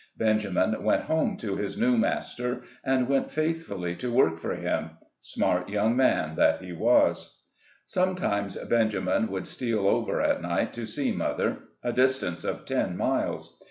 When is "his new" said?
1.57-1.95